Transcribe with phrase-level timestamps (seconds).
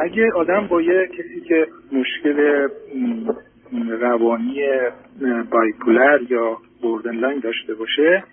[0.00, 2.68] اگه آدم با یه کسی که مشکل
[4.00, 4.60] روانی
[5.50, 6.58] bipolar یا
[7.04, 8.24] borderline داشته باشه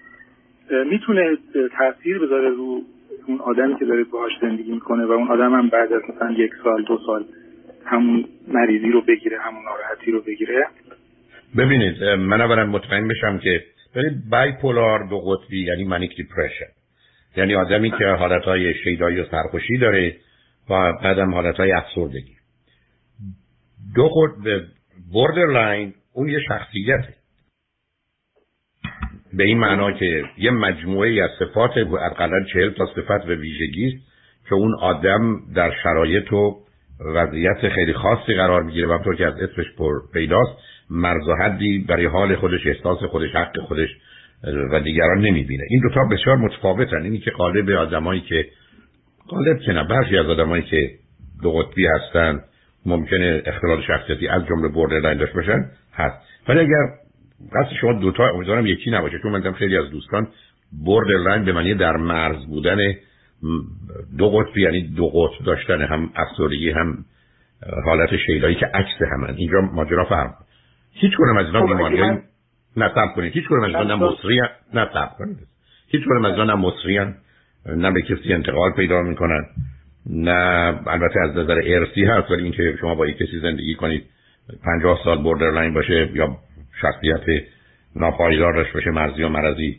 [0.91, 1.37] می‌تونه
[1.77, 2.81] تاثیر بذاره رو
[3.27, 6.51] اون آدمی که داره باهاش زندگی می‌کنه و اون آدم هم بعد از مثلا یک
[6.63, 7.25] سال دو سال
[7.85, 10.67] همون مریضی رو بگیره همون ناراحتی رو بگیره.
[11.57, 13.63] ببینید من اولا مطمئن بشم که
[13.95, 16.71] ببینید bipolar دو قطبی یعنی manic depression
[17.37, 20.15] یعنی آدمی که حالتهای شیدایی و سرخوشی داره
[20.69, 22.35] و بعدم حالتهای افسردگی.
[23.95, 24.65] دو قطب
[25.11, 27.13] borderline اون یه شخصیته.
[29.33, 34.07] به این معنا که یه مجموعه از صفات اقلا چهل تا صفت و ویژگی است
[34.49, 36.65] که اون آدم در شرایط و
[36.99, 40.51] وضعیت خیلی خاصی قرار می‌گیره و همطور که از اسمش پر پیداست
[40.89, 43.89] مرز و حدی برای حال خودش احساس خودش حق خودش
[44.71, 45.63] و دیگران نمی‌بینه.
[45.69, 47.03] این دوتا بسیار متفاوتن.
[47.03, 48.45] اینی که قالب آدمایی که
[49.29, 49.83] قالب که نه.
[49.83, 50.89] برخی از آدمایی که
[51.43, 52.39] دو قطبی هستن
[52.85, 56.17] ممکنه اختلال شخصیتی از جمله borderline داشته باشن هست.
[56.47, 56.87] ولی اگر
[57.53, 60.27] قصد شما دوتا امیدوارم یکی نباشه چون من خیلی از دوستان
[60.85, 62.77] borderline به معنی در مرز بودن
[64.17, 67.05] دو قطب یعنی دو قطب داشتن هم افسردگی هم
[67.85, 69.35] حالت شیدایی که عکس همن.
[69.35, 70.33] اینجا ماجرا فرق
[70.93, 72.01] هیچ کنم از اینا خب، بیماری
[72.77, 73.33] نه کنید.
[73.33, 74.41] هیچ کنم از اینا نه مصری
[74.73, 75.37] نه کنید.
[75.87, 76.99] هیچ کنم از اینا نه مصری
[77.65, 79.45] نه به کسی انتقال پیدا می‌کنن
[80.09, 84.03] نه البته از نظر ارسی هست ولی اینکه شما با یک کسی زندگی کنید
[84.63, 86.37] پنجاه سال بوردرلاین باشه یا
[86.81, 87.43] شخصیت
[87.95, 89.77] ناپایدار داشته باشه مرزی و مرضی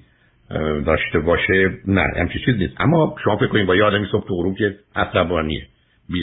[0.86, 2.80] داشته باشه نه همچی چیز نیست.
[2.80, 5.66] اما شما فکر کنید با یه آدمی صبح تو غروب که عصبانیه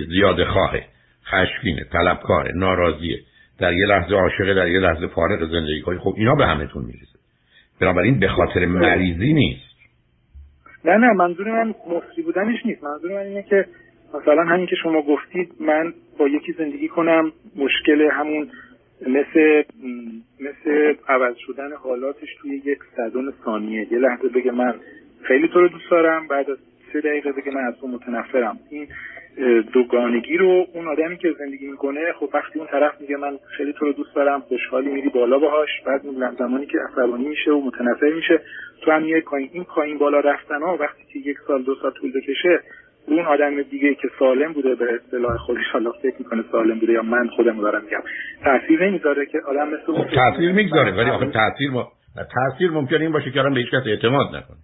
[0.10, 0.86] زیاد خواهه
[1.26, 3.20] خشمگینه طلبکاره ناراضیه
[3.60, 7.20] در یه لحظه عاشقه در یه لحظه فارغ زندگی کنید خب اینا به همتون می‌رسه.
[7.82, 9.65] بنابراین به خاطر مریضی نیست.
[10.86, 12.84] نه نه منظور من مصری بودنش نیست.
[12.84, 13.66] منظور من اینه که
[14.14, 18.50] مثلا همین که شما گفتید من با یکی زندگی کنم مشکل همون
[19.02, 19.64] مثل
[20.40, 23.94] مثل عوض شدن حالاتش توی یک صدون ثانیه.
[23.94, 24.76] یه لحظه بگه من
[25.22, 26.58] خیلی تو رو دوست دارم بعد از
[26.94, 28.60] سه دقیقه بگه من از تو متنفرم.
[28.70, 28.88] این
[29.74, 33.86] دوگانگی رو اون آدمی که زندگی می‌کنه خب وقتی اون طرف میگه من خیلی تو
[33.86, 36.02] رو دوست دارم خوشحالی میری بالا باهاش بعد
[36.40, 38.40] زمانی که عصبانی میشه و متنفر میشه
[38.82, 41.92] تو هم میای پایین این پایین بالا رفتن ها وقتی که یک سال دو سال
[41.92, 42.60] طول بکشه
[43.08, 47.02] اون آدم دیگه که سالم بوده به اصطلاح خودش حالا فکر می‌کنه سالم بوده یا
[47.02, 48.02] من خودم دارم میگم
[48.44, 51.92] تاثیر نمی‌ذاره که آدم مثل خب تاثیر می‌گذاره ولی آخه تاثیر ما...
[52.36, 54.58] تاثیر ممکنه این باشه که آدم به هیچ کس اعتماد نکنه.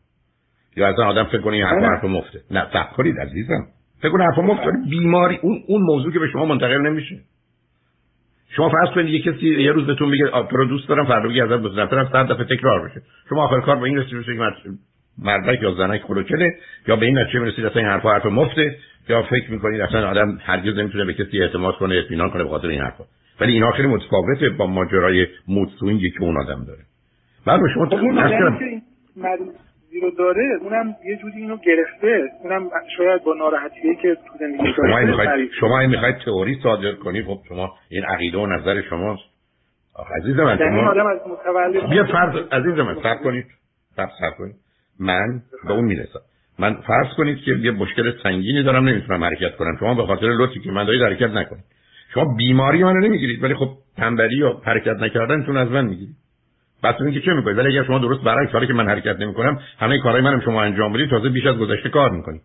[0.78, 2.40] یا اصلا آدم فکر کنه این حرف حرف مفته.
[2.52, 2.68] نه
[2.98, 3.68] کنید عزیزم.
[4.01, 7.19] فکر کنه حرف مفته بیماری اون اون موضوع که به شما منتقل نمیشه.
[8.56, 11.41] شما فرض کنید یه کسی یه روز بهتون میگه تو رو دوست دارم فردا بگی
[11.41, 14.69] ازت متنفرم صد دفعه تکرار بشه شما آخر کار با این رسید که
[15.17, 16.56] مردک یا زنک کلوکله
[16.88, 18.75] یا به این نتیجه می‌رسید اصلا این حرفا حرف مفته
[19.09, 22.67] یا فکر می‌کنید اصلا آدم هرگز نمی‌تونه به کسی اعتماد کنه اطمینان کنه به خاطر
[22.67, 23.03] این حرفا.
[23.40, 26.79] ولی این خیلی متفاوته با ماجرای مود سوینگی که اون آدم داره.
[27.45, 27.85] بعد شما
[29.91, 34.74] مریضی رو داره اونم یه جوری اینو گرفته اونم شاید با ناراحتیه که تو زندگی
[34.75, 38.81] شما این می‌خواید شما این می‌خواید تئوری صادر کنی؟ خب شما این عقیده و نظر
[38.81, 39.24] شماست.
[40.22, 43.46] عزیز من یعنی شما آدم از متولد بیا فرض عزیز من صبر کنید.
[43.96, 44.56] صبر کنید.
[45.00, 46.19] من به اون می‌رسم.
[46.59, 49.78] من فرض کنید که یه مشکل سنگینی دارم نمی‌تونم حرکت کنم.
[49.79, 51.63] شما به خاطر لطفی که من دارید حرکت نکنید.
[52.13, 56.16] شما بیماری منو نمی‌گیرید ولی خب تنبلی و حرکت نکردنتون از من می‌گیرید.
[56.84, 60.00] بس اینکه چه می‌کنید؟ ولی اگر شما درست برعکس حالی که من حرکت نمی‌کنم همه
[60.00, 62.42] کارهای منم شما انجام بدید تازه بیش از گذشته کار می‌کنید.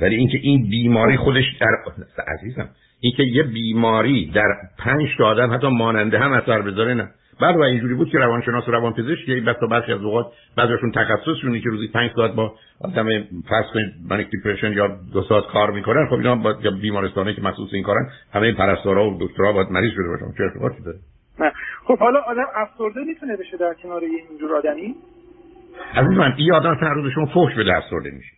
[0.00, 1.94] ولی اینکه این بیماری خودش در
[2.38, 2.68] عزیزم
[3.00, 4.48] اینکه یه بیماری در
[4.78, 7.08] پنج تا آدم حتی ماننده هم اثر بذاره نه.
[7.40, 10.26] بعد و اینجوری بود که روانشناس و روانپزشک یه بس برخی از اوقات
[10.56, 13.06] بعضیشون تخصصشونه که روزی 5 ساعت با آدم
[13.48, 16.52] فرض کنید منیک دیپرشن یا دو ساعت کار می‌کنن خب اینا با
[16.82, 20.36] بیمارستانی که مخصوص این کارن همه پرستارا و دکترها باید مریض شده باشن.
[20.38, 20.98] چه ارتباطی داره؟
[21.84, 24.94] خب حالا آدم افسرده می‌تونه بشه در کنار یه اینجور آدمی؟
[25.94, 28.32] عزیز من این آدم هر روز شما فوش بده افسرده میشه.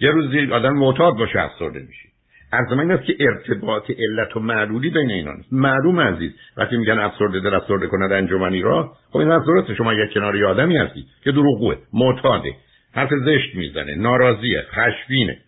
[0.00, 2.08] یه روزی آدم معتاد باشه افسرده میشه.
[2.52, 5.52] از این است که ارتباط علت و معلولی بین اینا نیست.
[5.52, 10.12] معلوم عزیز وقتی میگن افسرده در افسرده کنه انجمنی را خب این درسته شما یک
[10.14, 12.54] کنار آدمی هستی که دروغگوه معتاده.
[12.94, 15.38] حرف زشت می‌زنه ناراضیه خشمگینه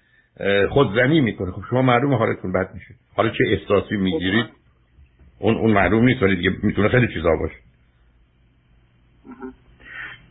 [0.71, 1.51] خودزنی می‌کنه.
[1.51, 2.95] خب شما معلوم حالتون بد میشه.
[3.17, 4.47] حالا چه احساسی می‌گیرید؟
[5.43, 7.55] اون اون معلوم نیست ولی دیگه می‌تونه خیلی چیزا باشه.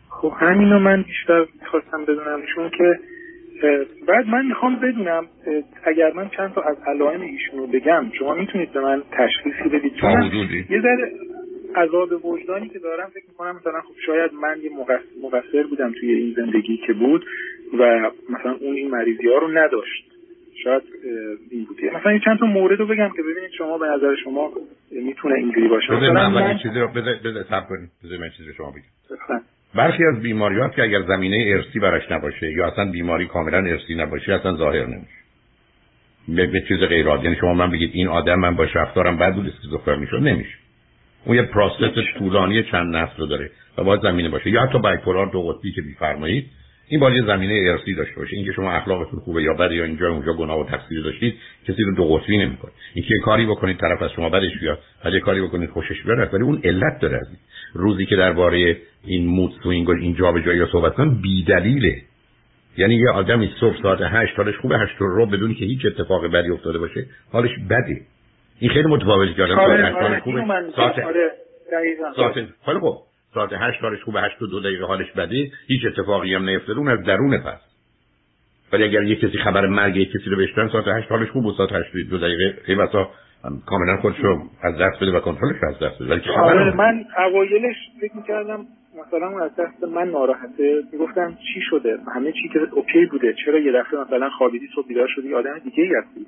[0.10, 3.00] خب همینو من بیشتر می‌خواستم بدونم چون که
[4.08, 5.25] بعد من می‌خوام بدونم
[5.84, 9.96] اگر من چند تا از علائم ایشون رو بگم شما می‌تونید به من تشخیصی بدید؟
[9.96, 10.31] چون
[10.69, 11.12] یه ذره
[11.75, 14.72] عذاب وجدانی که دارم فکر می‌کنم مثلا خب شاید من یه
[15.24, 17.25] مقصر بودم توی این زندگی که بود
[17.80, 20.11] و مثلا اون این مریضی ها رو نداشت.
[20.63, 20.81] شاید
[21.52, 24.52] این بوده مثلا چند تا مورد رو بگم که ببینید شما به نظر شما
[24.92, 25.88] می‌تونه اینجوری باشه.
[25.96, 27.90] بده من من چیزی رو بده بده صبر کنید
[28.22, 29.42] من چیزی شما بگم.
[29.75, 34.34] برخی از بیماریات که اگر زمینه ارسی براش نباشه یا اصلا بیماری کاملا ارسی نباشه
[34.34, 35.22] اصلا ظاهر نمیشه.
[36.28, 37.24] به, به چیز غیر عادی.
[37.24, 40.56] یعنی شما من بگید این آدم من باش رفتارم بد بود اسکیزوفرنی شد نمیشه.
[41.25, 44.50] اون یه process طولانی چند نسل رو داره و باید زمینه باشه.
[44.50, 46.46] یا حتی bipolar دو قطبی که میفرمایید
[46.92, 48.36] این باید یه زمینه ارثی داشته باشه.
[48.36, 51.36] اینکه شما اخلاقتون خوبه یا بده یا اینجا اونجا گناه و تقصیر داشتید
[51.68, 52.72] کسی رو دو قطبی نمی‌کنه.
[52.94, 56.62] اینکه کاری بکنید طرف از شما بدش بیاد بعد کاری بکنید خوشش بیاد ولی اون
[56.64, 57.28] علت داره از
[57.74, 62.02] روزی که درباره این mood swing و این جابجایی صحبت کنن بی دلیله
[62.78, 66.50] یعنی یه آدمی صبح ساعت 8 حالش خوبه 8 رو بدون اینکه هیچ اتفاق بدی
[66.50, 68.02] افتاده باشه حالش بده.
[68.60, 70.46] این خیلی متفاوته که آدم ساعت 8 خوبه.
[70.76, 70.96] ساعت
[72.16, 72.34] ساعت
[72.66, 76.50] خیلی خوب ساعت 8 حالش خوبه 8 و 2 دقیقه حالش بده هیچ اتفاقی هم
[76.50, 77.62] نیفتاده اون از درون پس.
[78.74, 81.54] ولی اگر یه کسی خبر مرگ یک کسی رو بشنن ساعت 8 حالش خوب و
[81.54, 82.62] ساعت 8 دو دقیقه.
[82.66, 83.07] خیلی واسه
[83.66, 86.10] کاملا خودش رو از دست بده و کنترلش از دست بده.
[86.10, 88.66] ولی خبر من اوایلش فکر می‌کردم
[89.07, 90.84] مثلا از دست من ناراحته.
[90.94, 93.34] می‌گفتم چی شده؟ همه چی که اوکی بوده.
[93.45, 96.25] چرا یه دفعه مثلا خوابیدی صبح بیدار شدی؟ آدم دیگه ای هستی.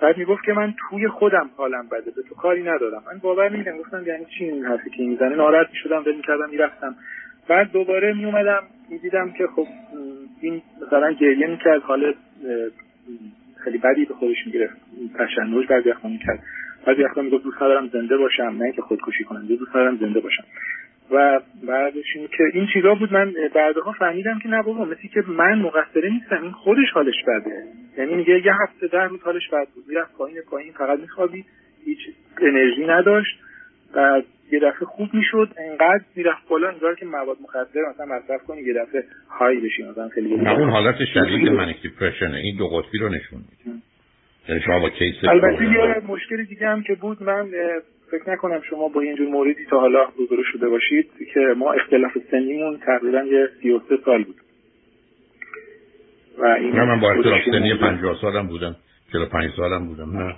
[0.00, 3.02] بعد می‌گفت که من توی خودم حالم بده به تو کاری ندارم.
[3.06, 6.96] من باور نمی‌کنم گفتم یعنی چی این حرفی که می‌زنه ناراحت می‌شدم دل می‌کردم می‌رفتم.
[7.48, 9.66] بعد دوباره میومدم می‌دیدم که خب
[10.40, 12.14] این مثلا گریه می‌کرد حال
[13.56, 14.76] خیلی بدی به خودش می‌گرفت.
[15.18, 16.42] تشنج بعضی وقتا می‌کرد.
[16.86, 20.44] بعضی وقتا می‌گفت دوست دارم زنده باشم نه که خودکشی کنم دوست دارم زنده باشم.
[21.10, 23.12] و بعدش این که این چیزا بود.
[23.12, 26.42] من بعدها فهمیدم که نه بابا مثل که من مقصره نیستم.
[26.42, 27.62] این خودش حالش بده.
[27.98, 29.84] یعنی میگه یه هفته ده روز حالش بد بود.
[29.88, 31.46] می‌رفت پایین پایین فقط میخوابید.
[31.84, 31.98] هیچ
[32.42, 33.40] انرژی نداشت.
[33.94, 34.22] و
[34.52, 35.48] یه دفعه خوب می‌شد.
[35.70, 39.82] انقدر می‌رفت بالا انگار که مواد مخدر مثلا مصرف کنی یه دفعه های بشی.
[39.82, 41.76] مثلا خیلی اون حالت شدید منیک
[42.22, 43.80] این دو قطبی رو نشون میده.
[44.48, 47.50] یعنی شما با کیس البته یه مشکل دیگه هم که بود من
[48.18, 52.78] فکر نکنم شما با اینجور موردی تا حالا روبرو شده باشید که ما اختلاف سنیمون
[52.86, 54.36] تقریبا یه 33 سال بود.
[56.38, 58.76] و این نه من با اختلاف سنی 50 سالم بودم
[59.12, 60.18] 45 سالم بودم.
[60.18, 60.34] نه.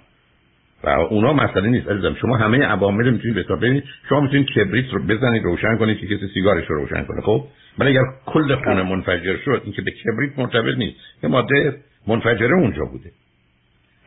[0.84, 2.14] و اونا مسئله نیست عزیزم.
[2.20, 3.84] شما همه عوامل می‌تونید حساب ببینید.
[4.08, 7.20] شما می‌تونید کبریت رو بزنید روشن کنید که کسی سیگارش رو روشن کنه.
[7.20, 7.44] خب؟
[7.78, 10.96] ولی اگر کل خونه منفجر شد این که به کبریت مرتبط نیست.
[11.22, 11.76] یه ماده
[12.06, 13.10] منفجره اونجا بوده.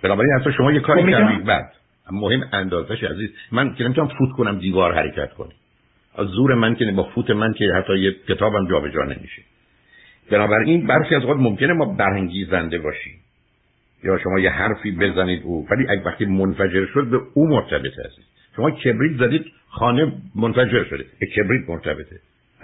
[0.04, 1.79] بنابراین اصلا شما یه کاری خب کردید بعد.
[2.12, 5.54] مهم اندازش عزیز من که نمی‌تونم فوت کنم دیوار حرکت کنه
[6.18, 9.42] از زور من که با فوت من که حتی یه کتابم جابجا نمیشه.
[10.32, 13.14] بنابراین برخی از اوقات ممکنه ما برانگیزنده باشیم.
[14.04, 18.26] یا شما یه حرفی بزنید او ولی اگه وقتی منفجر شد به او مرتبط هستید.
[18.56, 21.06] شما کبریت زدید خانه منفجر شده.
[21.20, 22.20] به کبریت مرتبطه.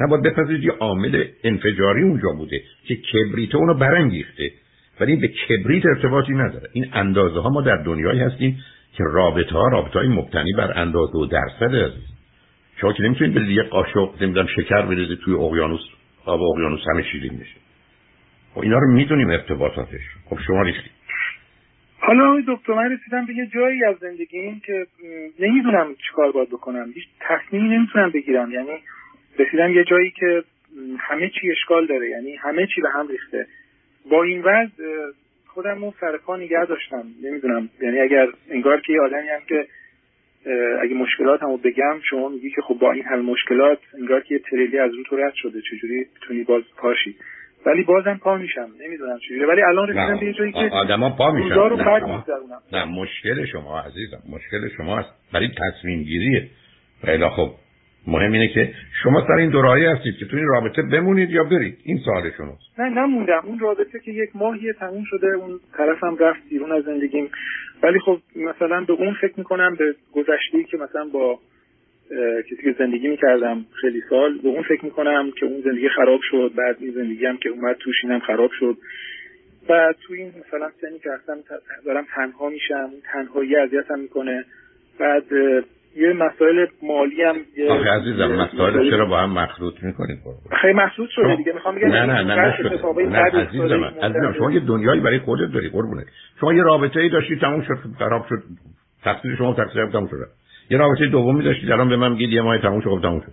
[0.10, 4.52] باید بپذیرید یه عامل انفجاری اونجا بوده که کبریت اونو برانگیخته
[5.00, 6.70] ولی به کبریت ارتباطی نداره.
[6.74, 8.64] این اندازه ها ما در دنیایی هستیم.
[8.98, 11.76] که رابطه ها رابطه های مبتنی بر اندازه و درصد.
[11.76, 11.98] است
[12.82, 15.82] شما که نمی‌تونید به یه قاشق نمی‌دونم شکر بریزید توی اقیانوس
[16.26, 17.56] آب اقیانوس همه شیرین میشه.
[18.54, 20.02] خب اینا رو می‌دونیم ارتباطاتش.
[20.26, 20.92] خب شما ریختید
[22.00, 24.86] حالا دکتر من رسیدم به یه جایی از زندگیم که
[25.40, 26.92] نمی‌دونم چیکار باید بکنم.
[26.96, 28.52] هیچ تصمیمی نمی‌تونم بگیرم.
[28.52, 28.80] یعنی
[29.40, 30.44] رسیدم یه جایی که
[31.00, 32.10] همه چی اشکال داره.
[32.10, 33.48] یعنی همه چی به هم ریخته.
[34.12, 34.84] با این وضع
[35.56, 37.04] خودم رو سر پا نگه داشتم.
[37.24, 37.70] نمی‌دونم.
[37.82, 39.68] یعنی اگر انگار که یه آدمی هم که
[40.82, 44.40] اگه مشکلات همو بگم شما میگی که خب با این همه مشکلات انگار که یه
[44.40, 47.16] تریلی از رو تو رد شده چجوری می‌تونی باز پاشی؟
[47.66, 48.70] ولی بازم پا میشم.
[48.86, 51.56] نمی‌دونم چجوری ولی الان رسیدم به جایی که آدما پا میشن.
[51.56, 52.24] نه,
[52.74, 55.10] نه مشکل شما عزیزم مشکل شما است.
[55.34, 56.48] برای تصمیم گیریه
[57.06, 57.52] خیلی خب
[58.08, 61.78] مهم اینه که شما سر این دورایی هستید که تو این رابطه بمونید یا برید.
[61.84, 62.80] این سوال شماست.
[62.80, 63.42] نه نموندم.
[63.44, 65.28] اون رابطه که یک ماهی تموم شده.
[65.28, 67.30] اون طرفم رفت بیرون از زندگیم.
[67.84, 71.40] ولی خب مثلا به اون فکر می‌کنم به گذشته که مثلا با
[72.52, 76.52] کسی که زندگی می‌کردم خیلی سال به اون فکر می‌کنم که اون زندگی خراب شد.
[76.56, 78.78] بعد این زندگی هم که اومد توش اینم خراب شد.
[79.70, 81.38] و تو این مثلا سنی که هستم
[81.86, 82.90] دارم تنها میشم.
[83.14, 84.46] تنهایی اذیتم می‌کنه.
[85.00, 85.24] بعد
[85.96, 87.36] یه مسائل مالی هم
[87.70, 90.20] آخه عزیزم مسائل چرا با هم مخلوط می‌کنید
[90.62, 92.36] خیلی مخلوط شده دیگه می‌خوام بگم نه نه نه نه,
[93.06, 96.06] نه عزیزم عزیزم شما یه دنیایی برای خودت داری قربونه.
[96.40, 98.44] شما یه رابطه ای داشتی تموم شد خراب شد.
[99.04, 100.18] تقصیر شما تقصیر تموم شد
[100.70, 103.32] یه رابطه دومی داشتی الان به من میگید یه ماه تموم شد تموم شد.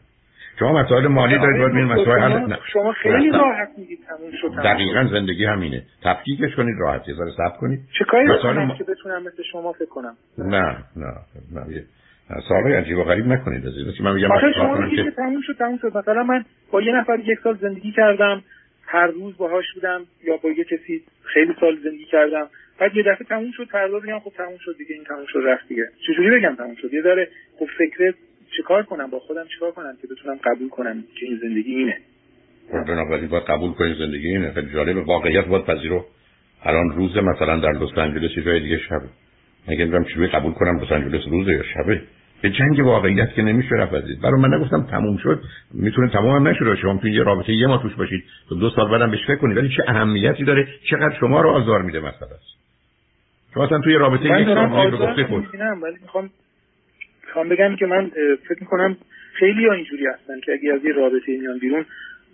[0.59, 5.09] شما مسائل مالی دارید باید این مسائل حل شما خیلی راحت میگید تموم شد دقیقاً
[5.12, 5.83] زندگی همینه.
[6.02, 7.81] تفکیکش کنید راحت یه ذره صبر کنید.
[7.99, 11.12] چه کاری مسائل که بتونم مثل شما فکر کنم؟ نه نه
[11.54, 11.85] نه
[12.49, 14.00] سوال عجیب و غریب نکنید عزیز.
[14.00, 15.97] من میگم شما که تموم شد تموم شد.
[15.97, 18.43] مثلا من با یه نفر یک سال زندگی کردم
[18.87, 22.49] هر روز باهاش بودم یا با یه کسی خیلی سال زندگی کردم.
[22.79, 25.69] بعد یه دفعه تموم شد فردا بگم خب تموم شد دیگه این تموم شد رفت
[25.69, 25.88] دیگه.
[26.07, 28.14] چجوری بگم تموم شد؟ یه داره خب فکر
[28.57, 31.99] چیکار کنم؟ با خودم چیکار کنم که بتونم قبول کنم که این زندگی اینه؟
[32.73, 34.52] خب، بنابراین باید قبول کنید زندگی اینه.
[34.52, 36.05] خیلی جالب واقعیت باید پذیرو.
[36.64, 39.09] الان روز مثلا در لس آنجلس جای دیگه شبه
[39.69, 42.00] مگه میگم چجوری قبول کنم لس آنجلس روزه یا شبه.
[42.42, 45.42] به جنگ واقعیت که نمیشه رفت عزیز برای من نگفتم تموم شد.
[45.75, 48.25] می‌تونه تمام هم نشده شما توی یه رابطه یه ما توش باشید.
[48.49, 49.57] تو دو سال بعدم بهش فکر کنید.
[49.57, 52.57] ولی چه اهمیتی داره؟ چقدر شما رو آزار میده مثلا؟ است
[53.54, 55.47] شما اصلا توی رابطه یک سال رو گفته خود.
[55.83, 56.31] ولی می‌خوام
[57.26, 58.11] می‌خوام بگم که من
[58.49, 58.97] فکر می‌کنم
[59.33, 61.85] خیلی ها اینجوری هستن که اگه از یه رابطه میان بیرون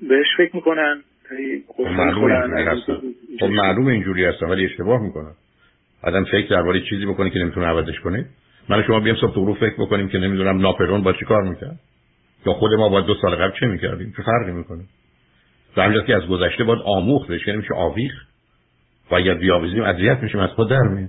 [0.08, 1.02] بهش فکر می‌کنن
[3.40, 5.32] خب معلوم اینجوری هستن ولی اشتباه می‌کنن.
[6.02, 8.26] آدم فکر درباره چیزی بکنه که نمی‌تونه عوضش کنه.
[8.68, 11.80] من شما بیام صبح تو فکر بکنیم که نمی‌دونم ناپلون با چی کار می‌کرد.
[12.46, 14.82] یا خود ما با دو سال قبل چه می‌کردیم؟ چه فرقی می‌کنه؟
[15.76, 18.12] همجاست که از گذشته باید آموخت بشه نمیشه آویخ
[19.10, 21.08] باید بیاویزیم اذیت میشیم از خود در میاد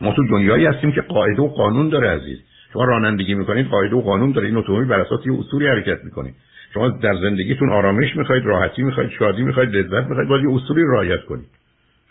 [0.00, 2.38] ما تو دنیایی هستیم که قاعده و قانون داره عزیز.
[2.72, 4.46] شما رانندگی می‌کنید قاعده و قانون داره.
[4.46, 6.34] این اتومبیل بر اساس یه اصولی حرکت می‌کنید
[6.74, 11.24] شما در زندگیتون آرامش می‌خواید راحتی می‌خواید شادی می‌خواید لذت می‌خواید باید یه اصولی رعایت
[11.24, 11.48] کنید.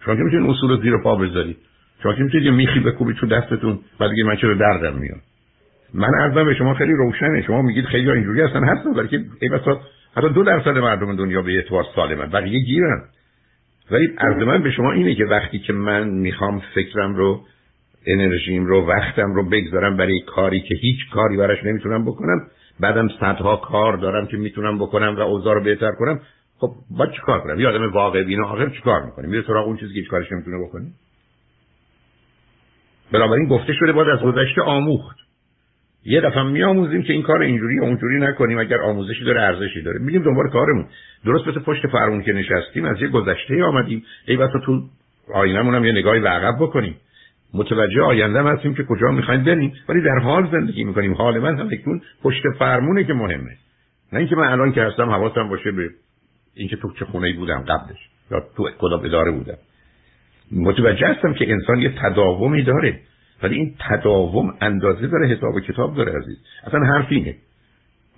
[0.06, 1.58] شما که می‌تونید اصول رو زیر پا بذارید
[2.04, 5.22] شما که می‌تونید یه میخی بکوبید تو دستتون بعد دیگه من چرا دردم میاد
[5.94, 7.42] من عرضم به شما خیلی روشنه.
[7.42, 8.64] شما میگید خیلی اینجوری هستن.
[8.64, 9.82] هستن ولی که ای بسا
[10.18, 12.30] حتی دو درصد مردم دنیا به اعتبار سالمن.
[12.30, 13.02] بقیه گیرن.
[13.92, 17.42] ولی عرض من به شما اینه که وقتی که من می‌خوام فکرم رو
[18.08, 22.48] انرژیم رو وقتم رو بگذارم برای کاری که هیچ کاری براش نمی‌تونم بکنم
[22.80, 26.20] بعدم صدها کار دارم که می‌تونم بکنم و اوضاع رو بهتر کنم
[26.62, 29.94] خب با چیکار کنم؟ یه آدم واقع بینه آخر چیکار می‌کنه؟ میره سراغ اون چیزی
[29.94, 30.86] که کارش نمی‌تونه بکنه؟
[33.12, 35.18] بنابراین گفته شده باید از گذشته آموخت.
[36.06, 40.00] یه دفعه میآموزیم که این کار اینجوری یا اونجوری نکنیم اگر آموزشی داره ارزشی داره.
[40.00, 40.86] میگیم دنبال کارمون.
[41.26, 44.04] درست مثل پشت فرمون که نشستیم از یه گذشته آمدیم.
[44.28, 44.82] ای واسه تو
[45.34, 46.96] آینمون هم یه نگاهی به عقب بکنیم.
[47.54, 49.74] متوجه آینده هستیم که کجا می‌خوایم بریم.
[49.90, 51.14] ولی در حال زندگی می‌کنیم.
[51.14, 51.70] حال من هم
[52.24, 53.58] پشت فرمونه که مهمه.
[54.14, 55.90] نه اینکه من الان که هستم حواسم باشه به
[56.56, 59.58] اینکه تو چه خونه بودم قبلش یا تو کدام اداره بودم.
[60.52, 63.00] متوجه هستم که انسان یه تداومی داره
[63.44, 66.38] ولی این تداوم اندازه داره حساب و کتاب داره عزیز.
[66.68, 67.36] اصلا حرف اینه.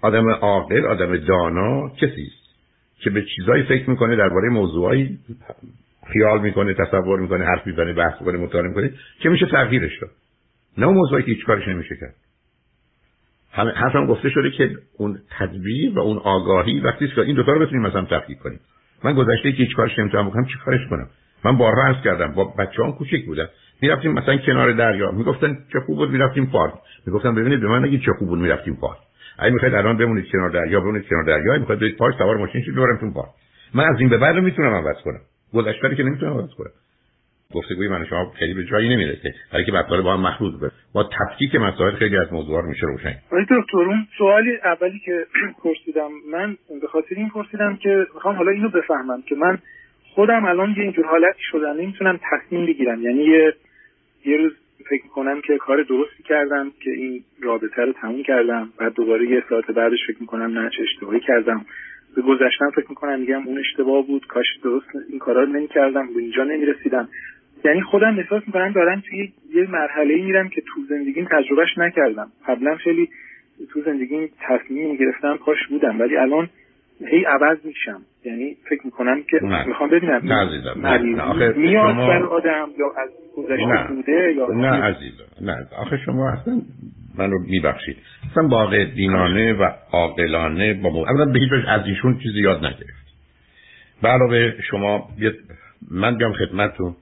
[0.01, 2.43] آدم عاقل آدم دانا کسی است
[2.99, 5.19] که به چیزایی فکر می‌کنه درباره موضوعایی
[6.13, 10.11] خیال می‌کنه تصور می‌کنه حرف می‌زنه بحث می‌کنه مطالعه می‌کنه که میشه تغییرش داد.
[10.77, 12.15] نه موضوعی که هیچ کارش نمیشه کرد.
[13.53, 17.59] همه حرفم گفته شده که اون تدبیر و اون آگاهی وقتی که این دو رو
[17.59, 18.59] بتونیم مثلا تفکیک کنیم.
[19.03, 21.07] من گذشته که هیچ کارش نمی‌تونم بکنم چی کارش کنم.
[21.45, 22.33] من بارها عرض کردم.
[22.33, 23.47] با بچه‌ام کوچیک بودن
[23.81, 25.11] می‌رفتیم مثلا کنار دریا.
[25.11, 26.73] می‌گفتن چه خوب بود می‌رفتیم پارک.
[27.05, 28.97] می‌گفتم ببینید به من نگید چه خوب بود می‌رفتیم پارک.
[29.39, 31.59] اگه می‌خواید الان بمونید کنار دریا بمونید کنار دریا.
[31.59, 33.29] می‌خواید برید پارک سوار ماشین شید ببرمتون پارک.
[33.73, 35.19] من از این به بعد می‌تونم عوض کنم.
[35.53, 36.71] گذشته که نمی‌تونم عوض کنم.
[37.53, 39.33] گفتگوی من شما خیلی به جایی نمی‌رسه.
[39.51, 40.73] برای که مسائل با هم مخلوط بشه.
[40.93, 43.15] با تفکیک مسائل خیلی از موضوعات میشه روشن.
[43.31, 45.25] ولی دکتر اون سوالی اولی که
[45.63, 49.57] پرسیدم من به خاطر این پرسیدم که می‌خوام حالا اینو بفهمم که من
[50.15, 53.01] خودم الان یه اینجور حالتی شدم نمی‌تونم تصمیم بگیرم.
[53.01, 53.53] یعنی یه
[54.25, 54.51] یه روز
[54.89, 58.69] فکر کنم که کار درستی کردم که این رابطه رو تموم کردم.
[58.77, 61.65] بعد دوباره یه ساعت بعدش فکر می‌کنم نه چه اشتباهی کردم.
[62.15, 64.27] به گذشتم فکر می‌کنم میگم اون اشتباه بود.
[64.27, 66.13] کاش درست این کارا رو نمی‌کردم.
[66.13, 67.09] به اینجا نمی‌رسیدم.
[67.65, 72.27] یعنی خودم احساس می‌کنم دارم توی یه مرحله میرم که تو زندگیم تجربهش نکردم.
[72.47, 73.09] قبلا خیلی
[73.73, 76.49] تو زندگیم تصمیم می‌گرفتم کاش بودم ولی الان
[77.07, 78.01] هی عوض میشم.
[78.25, 79.67] یعنی فکر می‌کنم که نه.
[79.67, 80.73] می‌خوام ببینم نه عزیزم.
[81.55, 82.07] میاد شما...
[82.07, 85.67] بر آدم یا از گذشته بوده یا نه عزیزم نه.
[85.77, 86.61] آخه شما اصلا
[87.17, 87.97] منو میبخشید.
[88.31, 90.99] اصلا واقع دینانه و عاقلانه با مو...
[90.99, 93.03] اولا به هیچ از ایشون چیزی یاد نگرفت.
[94.03, 95.07] علاوه شما
[95.91, 96.95] من بیام خدمتتون.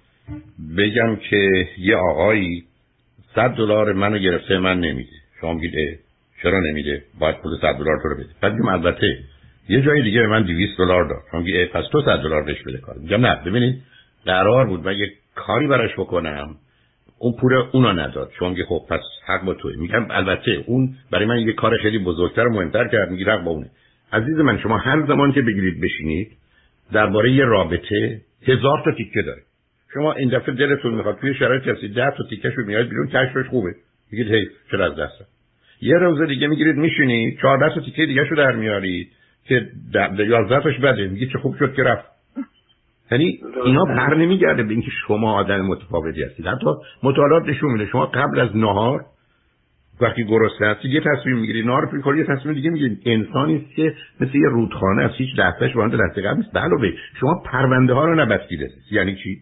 [0.78, 2.64] بگم که یه آقایی
[3.36, 5.12] صد دلار منو گرفته من نمیده.
[5.42, 6.00] شما میگید
[6.44, 8.30] چرا نمیده؟ باید پول صد دلار تو رو بده.
[8.42, 9.18] بعد البته
[9.70, 11.22] یه جای دیگه به من 200 دلار داد.
[11.32, 12.96] شما میگه پس تو 100 دلار بهش بده کار.
[12.98, 13.82] میگم نه ببینید
[14.26, 16.56] قرار بود من یه کاری براش بکنم.
[17.20, 18.32] اون پول اونو نداد.
[18.40, 22.00] شما میگه خب پس حق با توی میگم البته اون برای من یه کار خیلی
[22.00, 23.12] بزرگتر و مهمتر کرد.
[23.12, 23.70] میگه با اونه.
[24.14, 26.32] عزیز من شما هر زمان که بگیرید بشینید
[26.94, 29.42] درباره یه رابطه هزار تا تیکه داره
[29.94, 33.50] شما این دفعه دلتون می‌خواد توی شرایط هستید ده تا تیکه رو میاد بیرون کشفش
[33.50, 33.76] خوبه.
[34.12, 35.32] میگید هی چرا از دست
[35.82, 39.12] یه روز دیگه می‌گیرید میشینید 14 تا تیکه دیگه شو در میارید
[39.46, 39.68] که
[40.18, 41.08] یازده تاش بده.
[41.08, 42.06] میگه چه خوب شد که رفت.
[43.12, 46.48] یعنی اینا بر نمیگرده به اینکه شما آدم متفاوتی هستید.
[46.48, 46.68] حتی
[47.04, 47.86] مطالعات نشون میده.
[47.86, 49.06] شما قبل از نهار
[50.02, 51.66] وقتی گرسنه هستید یه تصمیم می‌گیرید.
[51.66, 53.02] نهار فکر یه تصمیم دیگه می‌گیرید.
[53.06, 56.58] انسانی است که مثل یه رودخانه از هیچ دستش وارد دسته قبل نیست.
[56.58, 58.60] علاوه شما پرونده ها رو نبستید
[58.92, 59.42] یعنی چی؟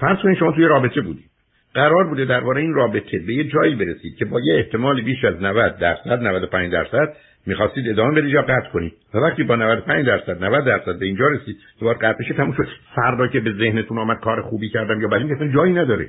[0.00, 1.30] فرض کنید شما توی رابطه بودید.
[1.74, 5.42] قرار بوده درباره این رابطه به یه جایی برسید که با یه احتمال بیش از
[5.42, 8.92] 90 درصد 95 درصد می‌خواستید ادامه بدید یا قطع کنید.
[9.14, 12.52] و وقتی با 95 درصد 90 درصد به اینجا رسید که باید قطع بشه تموم
[12.52, 12.66] شد.
[12.94, 16.08] فردا که به ذهنتون آمد کار خوبی کردم یا بعد این جایی نداره.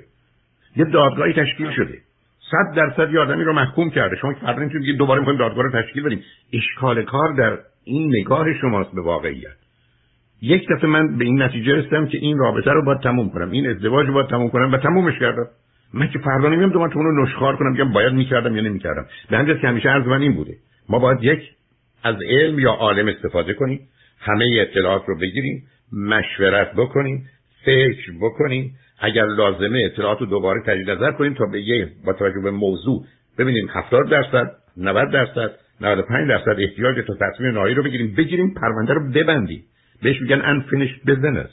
[0.76, 1.98] یه دادگاهی تشکیل شده.
[2.52, 4.16] صد درصد یه آدمی رو محکوم کرده.
[4.16, 6.24] شما فردا نمی‌تونید دوباره می‌خوایم دادگاه رو تشکیل بدیم.
[6.54, 9.61] اشکال کار در این نگاه شماست به واقعیت.
[10.42, 13.70] یک دفعه من به این نتیجه رسیدم که این رابطه رو باید تموم کنم این
[13.70, 15.48] ازدواج رو باید تموم کنم و تمومش کردم.
[15.94, 19.06] من که فردا نمیام دوباره رو نشخوار کنم بگم باید می‌کردم یا نمی‌کردم.
[19.30, 20.54] به همین که همیشه عرض من این بوده.
[20.90, 21.40] ما باید یک
[22.04, 23.80] از علم یا عالم استفاده کنیم
[24.20, 27.26] همه اطلاعات رو بگیریم مشورت بکنیم
[27.66, 28.76] فکر بکنیم.
[29.00, 33.06] اگر لازمه اطلاعات رو دوباره تجدید نظر کنیم تا به یه با توجه به موضوع
[33.38, 38.94] ببینیم 70 درصد 90 درصد 95 درصد احتیاج تا تصمیم نهایی رو بگیریم بگیریم پرونده
[38.94, 39.64] رو ببندیم.
[40.04, 41.50] بهش میگن unfinished business.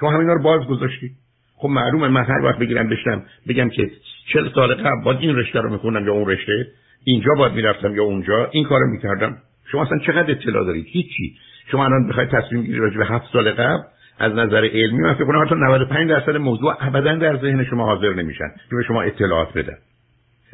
[0.00, 1.10] شما همینا رو باز گذاشتی.
[1.56, 3.90] خب معلومه من هر وقت بگیرم بشنم بگم که
[4.32, 6.66] 40 سال قبل باید این رشته رو می‌خونم یا اون رشته
[7.04, 9.36] اینجا باید می‌رفتم یا اونجا این کارو می‌کردم.
[9.72, 11.36] شما اصلا چقدر اطلاع دارید؟ هیچی.
[11.70, 13.82] شما الان بخواید تصمیم گیری راجع به 7 سال قبل
[14.18, 18.14] از نظر علمی من فکر کنم حتی 95 درصد موضوع ابدا در ذهن شما حاضر
[18.14, 19.76] نمیشن که به شما اطلاعات بدن.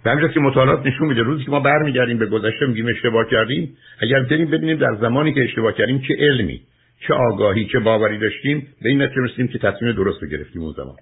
[0.05, 3.76] به همین که مطالعات نشون میده روزی که ما برمیگردیم به گذشته میگیم اشتباه کردیم
[4.02, 6.61] اگر بریم ببینیم در زمانی که اشتباه کردیم چه علمی.
[7.00, 10.73] چه آگاهی چه باوری داشتیم به این نتیجه رسیدیم که تصمیم درست رو گرفتیم اون
[10.73, 10.97] زمان.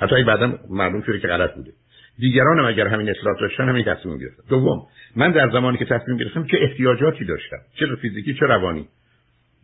[0.00, 1.70] حتی بعدا معلوم شده که غلط بوده.
[2.18, 4.42] دیگران هم اگر همین اطلاعات داشتن همین تصمیم گرفتن.
[4.48, 4.86] دوم
[5.16, 8.88] من در زمانی که تصمیم گرفتم چه احتیاجاتی داشتم چه فیزیکی چه روانی.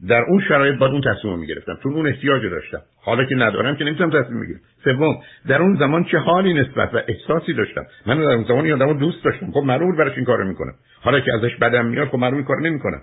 [0.09, 1.79] در اون شرایط باید اون تصمیم می‌گرفتم.
[1.83, 2.83] چون اون احتیاج داشتم.
[3.03, 4.61] حالا که ندارم که نمی‌تونم تصمیم بگیرم.
[4.85, 5.15] سوم
[5.49, 7.87] در اون زمان چه حالی نسبت و احساسی داشتم.
[8.07, 9.51] من در اون زمان یادم دوست داشتم.
[9.51, 10.75] خب معلوم براش این کارو می‌کنم.
[11.01, 13.03] حالا که ازش بدم میاد خب معلوم کار نمی‌کنم.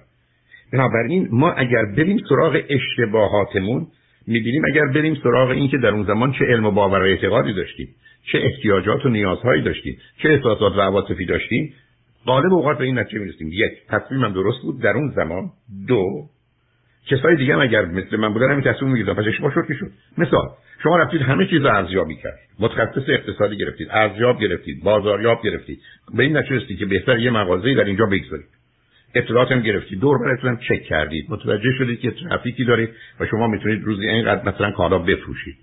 [0.73, 3.87] بنابراین ما اگر بریم سراغ اشتباهاتمون
[4.27, 7.53] می‌بینیم اگر بریم سراغ این که در اون زمان چه علم و باور و اعتقادی
[7.53, 7.87] داشتیم
[8.31, 11.73] چه احتیاجات و نیازهایی داشتیم چه احساسات و عواطفی داشتیم
[12.25, 13.49] غالب اوقات به این نتیجه می‌رسیم.
[13.51, 15.49] یک تصمیمم درست بود در اون زمان.
[15.87, 16.05] دو
[17.07, 19.91] کسای دیگه هم اگر مثل من بودن همین تصمیم می‌گیرن پس اشتباه شد شد.
[20.17, 20.47] مثال
[20.83, 22.39] شما رفتید همه چیز ارزیابی کرد.
[22.59, 25.79] متخصص اقتصادی گرفتید ارزیاب گرفتید بازاریاب گرفتید.
[26.13, 28.58] به این نتیجه که بهتر یه مغازه‌ای در اینجا بگذارید.
[29.15, 29.99] اطلاعات هم گرفتید.
[29.99, 31.25] دور براتون چک کردید.
[31.29, 35.55] متوجه شدید که ترافیکی دارید و شما می‌تونید روزی اینقدر مثلا کالا بفروشید.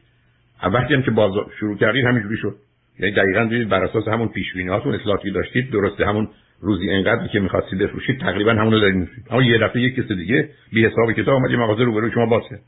[0.63, 2.57] وقتی هم که باز شروع کردید همینجوری شد.
[2.99, 6.29] یعنی دقیقا دیدید بر اساس همون پیش هاتون اطلاعاتی داشتید درسته همون
[6.61, 9.25] روزی اینقدر که می‌خواستید بفروشید تقریبا همون رو دارید میفروشید.
[9.31, 12.27] اما یه دفعه یک کس دیگه بی حساب کتاب اومد یه مغازه رو برای شما
[12.27, 12.61] باز کرد.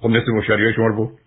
[0.00, 1.18] خب نصف مشتریای شما رو برد.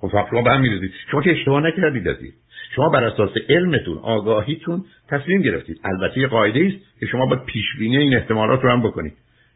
[0.00, 2.41] خب شما به هم می‌رسید شما که اشتباه نکردید عزیز.
[2.76, 5.80] شما بر اساس علمتون آگاهیتون تصمیم گرفتید.
[5.84, 9.12] البته یه قاعده است که شما باید پیش بینی این احتمالات رو هم بکنید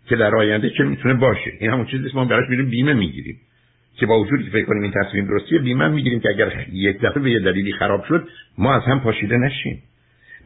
[0.08, 1.52] که در آینده چه می‌تونه باشه.
[1.60, 3.36] این همون چیزی ما براش میریم بیمه می‌گیریم.
[3.96, 7.22] که با وجودی که فکر کنیم این تصمیم درستیه بیمه می‌گیریم که اگر یک دفعه
[7.22, 9.82] به یه دلیلی خراب شد ما از هم پاشیده نشیم.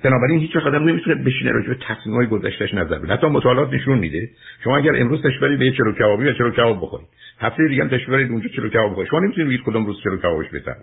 [0.03, 3.13] بنابراین هیچ آدم نمی‌تونه بشینه راجع به تصمیم‌های گذشتهش نظر بده.
[3.13, 4.31] حتی مطالعات نشون میده.
[4.65, 7.09] شما اگر امروز تشبری به چلو کبابی یا چلو کباب بخورید.
[7.41, 9.11] هفته دیگه هم تشبری اونجا چلو کباب بخورید.
[9.11, 10.77] شما نمی‌تونید بگید کدوم روز چلو کبابش بهتره.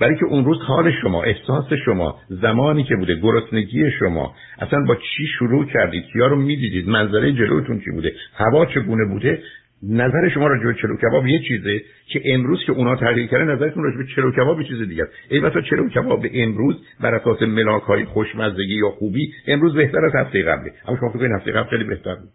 [0.00, 4.94] برای که اون روز حال شما احساس شما زمانی که بوده گرسنگی شما اصلا با
[4.94, 9.42] چی شروع کردید؟ یا رو می‌دیدید؟ منظره جلوتون چی بوده؟ هوا چگونه بوده؟
[9.88, 13.84] نظر شما راجع به چلو کباب یه چیزه که امروز که اونا تحلیل کردن نظرتون
[13.84, 15.12] راجع به چلو کباب یه چیز دیگه است.
[15.30, 20.42] البته چلو کباب امروز بر اساس ملاک های خوشمزگی یا خوبی امروز بهتر از هفته
[20.42, 20.72] قبله.
[20.88, 22.28] اما شما فکر هفته قبل خیلی بهتر بود.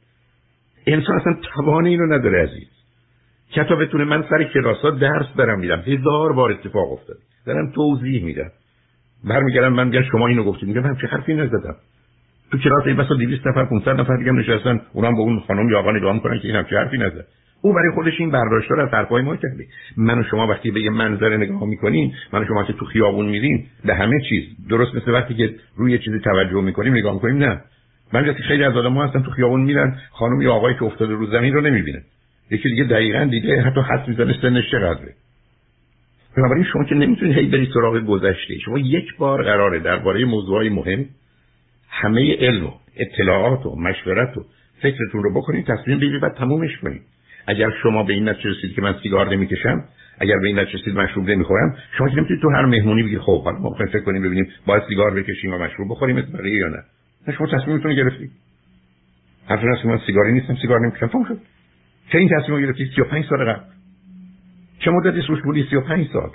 [0.88, 2.68] انسان اصلا توان اینو نداره عزیز.
[3.82, 5.80] بتونه من سر کلاسا درس برم میدم.
[5.80, 7.18] هزار بار اتفاق افتاد
[7.48, 8.52] دارم توضیح میدم.
[9.24, 10.70] برمیگردم من میگم شما اینو گفتید.
[10.70, 11.76] میگم من چه حرفی نزدم؟
[12.52, 14.82] تو کلاس این بسا 200 نفر 500 نفر دیگه نشستن.
[14.94, 17.26] اونم با اون خانم یا آقا نگاه می‌کنن که اینم چه حرفی نزد.
[17.62, 19.66] او برای خودش این برداشت رو از حرفای ما کرده.
[19.98, 23.26] من و شما وقتی به یه منظره نگاه می‌کنیم من و شما که تو خیابون
[23.26, 24.44] میریم به همه چیز.
[24.70, 27.62] درست مثل وقتی که روی یه چیزی توجه می‌کنیم نگاه می‌کنیم نه.
[28.14, 31.26] من که خیلی از آدم‌ها هستن تو خیابون میرن خانم یا آقایی که افتاده رو
[31.26, 32.02] زمین رو نمی‌بینن.
[32.52, 35.14] یکی دیگه دقیقا دیگه حتی حد می‌زنه سنش چقدره.
[36.38, 38.58] بنابراین شما که نمی‌تونید هی برید سراغ گذشته.
[38.66, 41.06] شما یک بار قراره درباره موضوعهای مهم
[41.90, 44.46] همه علم و اطلاعات و مشورت و
[44.82, 47.02] فکرتون رو بکنید تصمیم بگیرید و تمومش کنید.
[47.48, 49.84] اگر شما به این نتیجه رسید که من سیگار نمی‌کشم
[50.20, 53.44] اگر به این نتیجه رسید مشروب نمی‌خورم شما که نمی‌تونید تو هر مهمونی بگید خب
[53.44, 56.84] حالا ما فکر کنیم ببینیم باید سیگار بکشیم و مشروب بخوریم بقیه یا نه.
[57.38, 58.32] شما تصمیمتون گرفتید.
[59.46, 61.08] حرف من سیگاری نیستم سیگار نمی‌کشم.
[61.08, 61.38] تموم شد.
[62.12, 63.77] چه این تصمیم گرفتید؟ 35 سال قبل.
[64.80, 66.30] چه مدتی سوش بودی؟ 35 سال.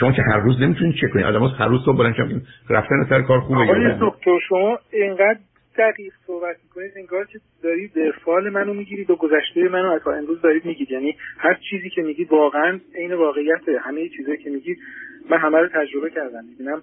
[0.00, 3.40] شما که هر روز نمی‌تونید چک کنید آدم هر روز صبح بلند رفتن سر کار
[3.40, 5.38] خوبه آقای دکتر شما اینقدر
[5.78, 7.92] دقیق صحبت می‌کنید انگار که دارید
[8.24, 12.32] فال منو می‌گیرید و گذشته منو تا امروز دارید میگید یعنی هر چیزی که میگید
[12.32, 14.78] واقعا عین واقعیت همه چیزایی که میگید
[15.30, 16.44] من همه رو تجربه کردم.
[16.44, 16.82] می‌بینم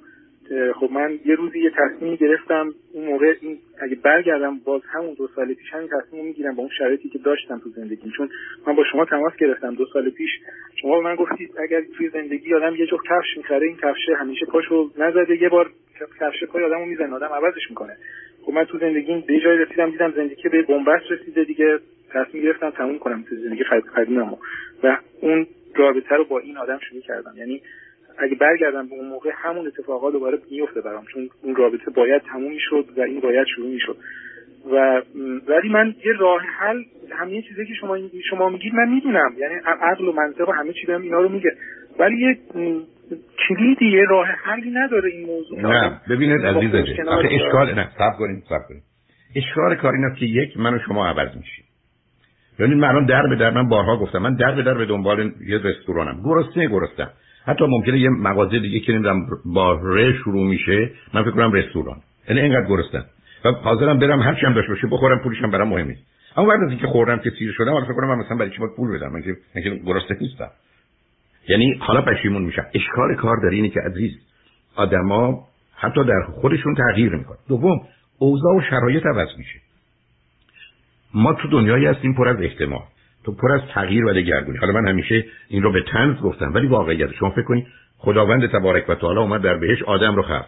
[0.80, 5.28] خب من یه روزی یه تصمیم گرفتم اون موقع این اگه برگردم باز همون دو
[5.36, 8.12] سال پیش همین تصمیم می‌گیرم با اون شرایطی که داشتم تو زندگیم.
[8.18, 8.30] چون
[8.68, 10.30] من با شما تماس گرفتم دو سال پیش.
[10.82, 14.46] شما به من گفتید اگر توی زندگی آدم یه جفت کفش می‌خره این کفشه همیشه
[14.46, 15.42] پاشو نزده.
[15.42, 15.72] یه بار
[16.20, 17.98] کفش پای آدمو می‌زنه آدم عوضش می‌کنه.
[18.42, 21.80] خب من تو زندگیم به جای رسیدم دیدم زندگی به بنبست رسیده دیگه.
[22.10, 23.64] تصمیم گرفتم تموم کنم تو زندگی
[23.96, 24.38] قدیممو
[24.84, 27.34] و اون رابطه رو با این آدم شروع کردم.
[27.38, 27.62] یعنی
[28.18, 32.52] اگه برگردم به اون موقع همون اتفاقات دوباره میفته برام چون اون رابطه باید تموم
[32.52, 33.98] می‌شد و این باید شروع می‌شد.
[34.72, 35.02] و
[35.48, 37.98] ولی من یه راه حل همه چیزی که شما
[38.30, 39.34] شما میگید من می‌دونم.
[39.38, 41.52] یعنی عقل و منطق و همه چی بهم اینا رو میگه.
[42.00, 42.38] ولی یه
[43.48, 45.62] کلیدی یه راه حلی نداره این موضوع.
[45.62, 48.84] نه ببینید عزیز آخه اشکال نه صبر کنید صبر کنید
[49.36, 51.66] اشکال کار این که یک من و شما عوض میشیم.
[52.60, 55.32] یعنی من الان در به در من بارها گفتم من در به در به دنبال
[55.48, 56.22] یه رستورانم.
[56.24, 57.10] گرسنه گرسنم
[57.46, 61.98] حتی ممکنه یه مغازه دیگه که نمی‌دونم با ر شروع میشه من فکر کنم رستوران.
[62.30, 63.06] یعنی اینقدر گرسنم
[63.46, 66.02] و حاضرم برم هر چی هم باشه بخورم پولشم برام مهم نیست
[66.38, 68.58] اما بعد از اینکه خوردم که سیر شدم حالا فکر کنم من مثلا برای چی
[68.58, 70.50] باید پول بدم؟ من که من گرسنه نیستم.
[71.48, 72.66] یعنی حالا پشیمون میشم.
[72.74, 74.12] اشکال کار در اینه که عزیز
[74.76, 77.82] آدما حتی در خودشون تغییر می‌کنه دوم
[78.18, 79.60] اوضاع و شرایط عوض میشه.
[81.14, 82.84] ما تو دنیایی هستیم پر از احتمال.
[83.26, 84.58] تو پر از تغییر و دگرگونی.
[84.58, 88.90] حالا من همیشه این رو به تنز گفتم ولی واقعیت شما فکر کنید خداوند تبارک
[88.90, 90.46] و تعالی اومد در بهش آدم رو خلق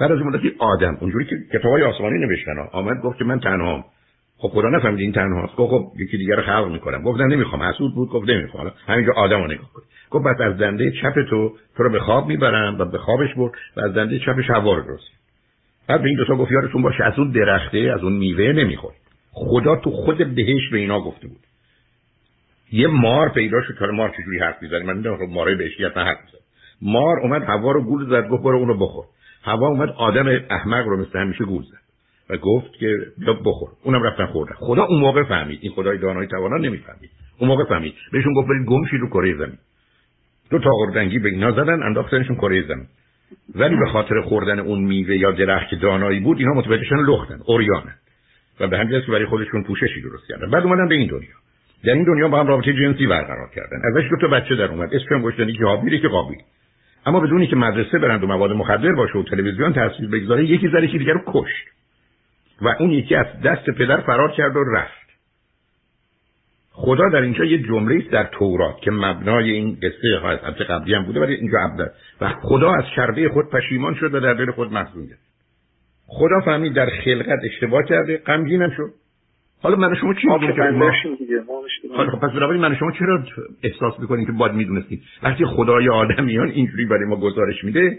[0.00, 3.84] بعد از مدتی آدم اونجوری که کتابای آسمانی نوشتن آمد گفت که من تنهام
[4.38, 7.02] خب خدا نفهمید این تنهاست گفت خب یکی دیگر رو خلق می‌کنم.
[7.02, 7.62] گفت نمی‌خوام.
[7.62, 8.72] حسود بود گفت نمی‌خوام.
[8.86, 12.28] همینجا آدم رو نگاه کن گفت بعد از دنده چپ تو تو رو به خواب
[12.28, 15.10] می‌برم و به خوابش برد و از دنده چپش هوا رو درست
[15.88, 19.00] بعد به این دو تا گفت یارتون باشه از اون درخته از اون میوه نمی‌خورید.
[19.32, 21.49] خدا تو خود بهش به اینا گفته بود.
[22.72, 23.78] یه مار پیدا شد.
[23.78, 26.40] که مار چجوری حرف می‌زنه؟ من نمی‌دونم خب مارای بهشتی حتما حرف می‌زنه.
[26.82, 29.04] مار اومد هوا رو گول زد گفت برو اونو بخور.
[29.44, 31.80] هوا اومد آدم احمق رو مثل همیشه گول زد
[32.30, 33.68] و گفت که بیا بخور.
[33.82, 34.54] اونم رفتن خوردن.
[34.54, 35.58] خدا اون موقع فهمید.
[35.62, 37.10] این خدای دانای توانا نمی‌فهمید.
[37.38, 37.94] اون موقع فهمید.
[38.12, 39.58] بهشون گفت برید گم شید رو کره زمین.
[40.50, 42.86] دو تا اردنگی به اینا زدن انداختنشون کره زمین.
[43.54, 47.94] ولی به خاطر خوردن اون میوه یا درخت دانایی بود اینا متوجهشن لختن اوریانن
[48.60, 50.50] و به همین که برای خودشون پوششی درست کردن.
[50.50, 51.36] بعد اومدن به این دنیا.
[51.84, 53.80] در این دنیا با هم رابطه جنسی برقرار کردن.
[53.84, 54.94] ازش دو تا بچه در اومد.
[54.94, 56.38] اسمش گذاشتن که حابیلی که قابیل
[57.06, 60.84] اما بدونی که مدرسه برند و مواد مخدر باشه و تلویزیون تاثیر بگذاره یکی زره
[60.84, 61.66] یکی دیگر رو کشت.
[62.62, 65.00] و اون یکی از دست پدر فرار کرد و رفت.
[66.72, 71.04] خدا در اینجا یه جمله است در تورات که مبنای این قصه حضرت قبلی هم
[71.04, 71.90] بوده ولی اینجا عبده
[72.20, 75.08] و خدا از کرده خود پشیمان شد و در دل خود محزون
[76.06, 78.90] خدا فهمید در خلقت اشتباه کرده غمگینم شد.
[79.62, 80.92] حالا من شما چی حالا
[81.88, 83.24] خب پس بنابراین من شما چرا
[83.62, 87.98] احساس می‌کنیم که باید می‌دونستیم؟ وقتی خدای آدمیان اینجوری برای ما گزارش میده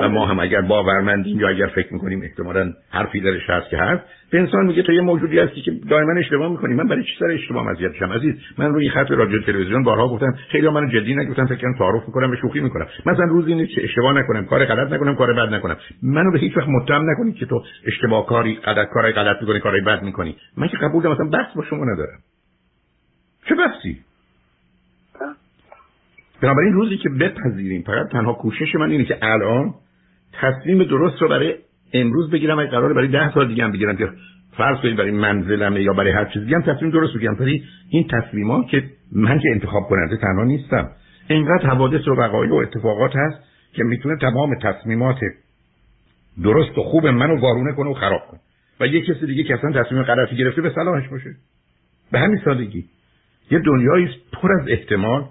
[0.00, 4.02] و ما هم اگر باورمندیم یا اگر فکر می‌کنیم احتمالا حرفی درش هست که هست
[4.30, 6.74] به انسان میگه تو یه موجودی هستی که دائما اشتباه می‌کنی.
[6.74, 10.34] من برای چی سر اشتباه مزیت شم؟ عزیز من روی خط رادیو تلویزیون بارها گفتم
[10.50, 12.86] خیلی منو جدی نگفتم فکر کنم تعارف می‌کنم به شوخی می‌کنم.
[13.06, 15.76] مثلا روزی نیست اشتباه نکنم کار غلط نکنم کار بد نکنم.
[16.02, 19.80] منو به هیچ وقت متهم نکنید که تو اشتباه کاری غلط کاری غلط می‌کنی کاری
[19.80, 20.36] بد می‌کنی.
[20.56, 22.18] من که قبول دارم مثلا بحث با شما ندارم.
[23.48, 23.98] چه بحثی؟
[26.42, 29.74] بنابراین روزی که بپذیریم فقط تنها کوشش من اینه که الان
[30.32, 31.54] تصمیم درست رو برای
[31.92, 34.08] امروز بگیرم اگه قراره برای ده سال دیگه هم بگیرم که
[34.56, 37.36] فرض کنید برای منزلمه یا برای هر چیز دیگه هم تصمیم درست بگیرم.
[37.40, 40.90] ولی این تصمیمات که من که انتخاب کننده تنها نیستم.
[41.28, 43.38] اینقدر حوادث و وقایع و اتفاقات هست
[43.72, 45.18] که می‌تونه تمام تصمیمات
[46.42, 48.40] درست و خوب منو وارونه کنه و خراب کنه.
[48.80, 51.30] و یه کسی دیگه که اصلا تصمیم غلطی گرفته به صلاحش باشه.
[52.12, 52.84] به همین سادگی.
[53.50, 55.24] یه دنیایی پر از احتمال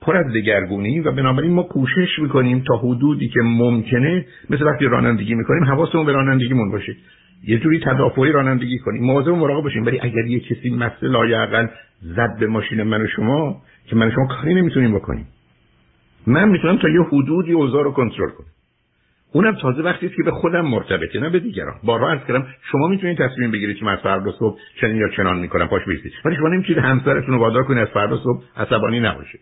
[0.00, 5.34] پر از دگرگونی و بنابراین ما کوشش می‌کنیم تا حدودی که ممکنه مثل وقتی رانندگی
[5.34, 6.96] می‌کنیم حواسمون به رانندگیمون باشه.
[7.44, 9.86] یه جوری تدافعی رانندگی کنیم مواظب مراقب باشیم.
[9.86, 11.66] ولی اگر یه کسی مثل لایعقل
[12.02, 15.26] زد به ماشین من و شما که من و شما کاری نمی‌تونیم بکنیم.
[16.26, 18.46] من می‌تونم تا یه حدودی اوضاع رو کنترل کنم.
[19.32, 21.74] اونم تازه وقتی است که به خودم مرتبطه نه به دیگران.
[21.84, 25.38] بارها عرض کردم شما می‌تونید تصمیم بگیرید که من از فردا صبح چنین یا چنان
[25.38, 25.68] می‌کنم.
[25.68, 26.12] پاش بیستید.
[26.24, 29.38] ولی شما نمی‌تونید همسرتون رو وادار کنید از فردا صبح عصبانی نباشه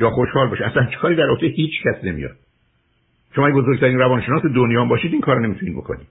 [0.00, 2.36] یا خوشحال باشه اصلا کاری در رابطه هیچ کس نمیاد.
[3.34, 6.06] شما بزرگترین روانشناس دنیا باشید این کار نمی‌تونید بکنید.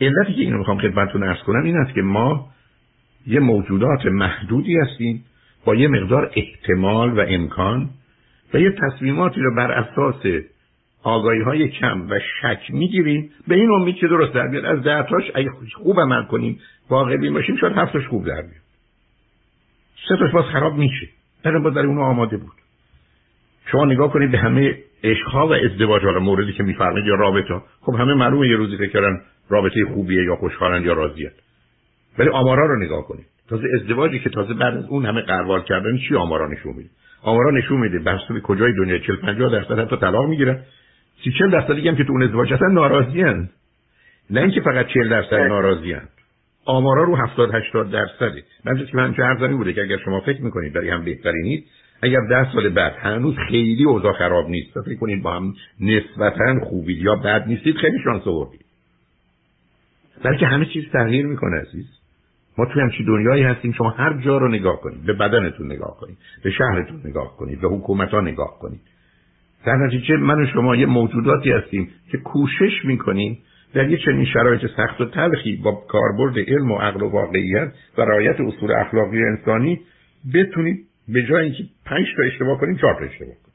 [0.00, 2.48] علتی که اینو می‌خوام خدمتتون عرض کنم این است که ما
[3.26, 5.24] یه موجودات محدودی هستیم.
[5.64, 7.90] با یه مقدار احتمال و امکان
[8.54, 10.22] و یه تصمیماتی رو بر اساس
[11.06, 13.30] آگاهی های کم و شک می‌گیریم.
[13.48, 14.64] به این امید که درست در بیاد.
[14.64, 18.66] از دهتاش اگه خوب عمل کنیم واقع بین باشیم شاید هفتاش خوب در بیاد.
[20.08, 21.08] سه تاش باز خراب میشه.
[21.42, 22.52] در با در اونو آماده بود.
[23.72, 27.62] شما نگاه کنید به همه عشقها و ازدواج ها موردی که میفرمایید یا رابطه.
[27.80, 31.32] خب همه معلومه یه روزی فکر کردن رابطه خوبیه یا خوشحالن یا راضیه.
[32.18, 33.26] ولی آمارا رو نگاه کنید.
[33.48, 36.90] تازه ازدواجی که تازه بعد از اون همه قروال کردن چی آمارا نشون میده؟
[37.22, 40.62] آمارا نشون میده بحث به کجای دنیا؟ 40 50 درصد حتی طلاق می‌گیرن.
[41.24, 43.22] 30 40 درصدی هم که تو اون ازدواج هستن ناراضی
[44.30, 45.96] نه اینکه فقط 40 درصد ناراضی
[46.64, 48.42] آمارا رو 70 80 درصده.
[48.64, 51.64] من که من چه ارزانی بوده که اگر شما فکر می‌کنید برای هم بهتری نیست
[52.02, 56.98] اگر ده سال بعد هنوز خیلی اوضاع خراب نیست فکر کنید با هم نسبتا خوبید
[56.98, 58.64] یا بد نیستید خیلی شانس آوردید.
[60.22, 61.86] بلکه همه چیز تغییر می‌کنه عزیز.
[62.58, 66.18] ما توی همچی دنیایی هستیم شما هر جا رو نگاه کنید به بدنتون نگاه کنید
[66.44, 68.80] به شهرتون نگاه کنید به حکومت ها نگاه کنید.
[69.66, 73.38] در نتیجه من و شما یه موجوداتی هستیم که کوشش می‌کنیم
[73.74, 78.02] در یه چنین شرایط سخت و تلخی با کاربرد علم و عقل و واقعیت و
[78.02, 79.80] رعایت اصول اخلاقی انسانی
[80.34, 83.54] بتونید به جای اینکه پنج تا اشتباه کنیم چهار تا اشتباه کنیم.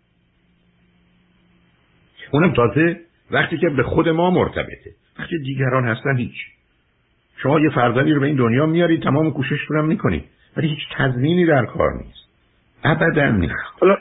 [2.32, 3.00] اونم تازه
[3.32, 4.92] وقتی که به خود ما مرتبطه.
[5.20, 6.36] وقتی دیگران هستن هیچ.
[7.38, 10.24] شما یه فرزندی رو به این دنیا میارید تمام کوشش رو می‌کنید.
[10.58, 12.21] ولی هیچ تضمینی در کار نیست.
[12.84, 13.54] ابدا نیست.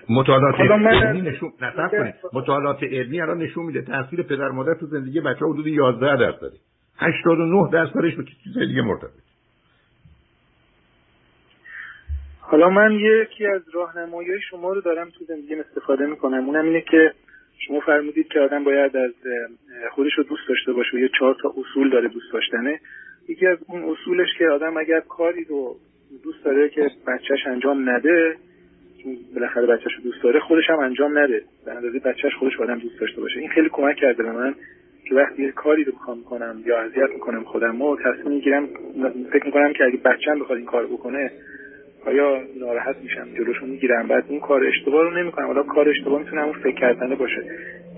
[0.08, 1.52] مطالعات علمی نشون
[1.90, 2.14] کنید.
[2.32, 6.56] مطالعات علمی الان نشون میده تاثیر پدر مادر تو زندگی بچه حدود 11 درصده
[6.98, 9.10] 89 درصدش به چیز دیگه مرتبط
[12.40, 16.44] حالا من یکی از راهنمایی شما رو دارم تو زندگیم استفاده می‌کنم.
[16.44, 17.12] اونم اینه که
[17.58, 19.12] شما فرمودید که آدم باید از
[19.90, 22.80] خودش رو دوست داشته باشه و یه چهار تا اصول داره دوست داشتنه.
[23.28, 25.76] یکی از اون اصولش که آدم اگر کاری رو
[26.24, 28.36] دوست داره که بچهش انجام نده
[29.34, 31.42] بالاخره بچهش رو دوست داره خودش هم انجام نده.
[31.66, 33.40] به اندازه بچهش خودش آدم دوست داشته باشه.
[33.40, 34.54] این خیلی کمک کرده به من
[35.08, 38.68] که وقتی یه کاری رو می‌خوام کنم یا اذیت می‌کنم خودم و تصمیم می‌گیرم
[39.32, 41.30] فکر می‌کنم که اگه بچه‌م بخواد این کار بکنه
[42.06, 45.46] آیا ناراحت میشم جلوشو می‌گیرم؟ بعد اون کار اشتباه رو نمی‌کنم.
[45.46, 47.42] حالا کار اشتباه می‌تونه اون فکر کردنه باشه.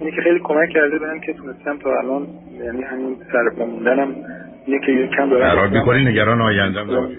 [0.01, 2.27] اینه که خیلی کمک کرده بهم که تونستم تا الان
[2.65, 4.15] یعنی همین سر موندنم
[4.67, 7.17] اینه که کم دارم قرار می‌کنی نگران آیندم نباشی.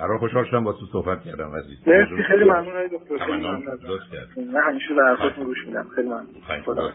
[0.00, 1.78] برای خوشحال شدم با تو صحبت کردم عزیز.
[1.88, 2.86] مرسی خیلی ممنون.
[2.86, 5.86] دکتر من همیشه حرفاتون گوش میدم.
[5.94, 6.92] خیلی ممنون.